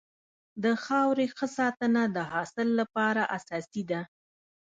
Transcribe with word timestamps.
د 0.63 0.65
خاورې 0.83 1.25
ښه 1.35 1.47
ساتنه 1.57 2.03
د 2.15 2.17
حاصل 2.31 2.67
لپاره 2.79 3.21
اساسي 3.37 3.83
ده. 3.91 4.01